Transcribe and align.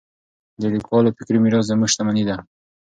د 0.61 0.63
لیکوالو 0.73 1.15
فکري 1.17 1.39
میراث 1.43 1.65
زموږ 1.69 1.89
شتمني 1.93 2.23
ده. 2.29 2.37